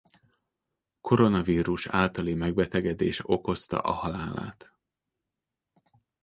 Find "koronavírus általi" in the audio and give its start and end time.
1.01-2.33